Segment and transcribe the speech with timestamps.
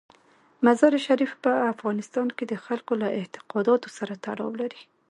[0.65, 4.81] مزارشریف په افغانستان کې د خلکو له اعتقاداتو سره تړاو لري.